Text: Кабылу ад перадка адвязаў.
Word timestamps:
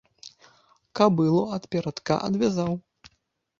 Кабылу 0.99 1.43
ад 1.59 1.69
перадка 1.77 2.19
адвязаў. 2.31 2.73